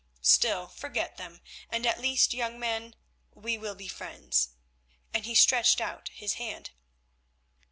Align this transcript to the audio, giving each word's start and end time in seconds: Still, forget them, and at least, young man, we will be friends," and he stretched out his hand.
Still, 0.23 0.65
forget 0.67 1.17
them, 1.17 1.41
and 1.69 1.85
at 1.85 1.99
least, 2.01 2.33
young 2.33 2.59
man, 2.59 2.95
we 3.35 3.55
will 3.55 3.75
be 3.75 3.87
friends," 3.87 4.49
and 5.13 5.27
he 5.27 5.35
stretched 5.35 5.79
out 5.79 6.09
his 6.11 6.33
hand. 6.41 6.71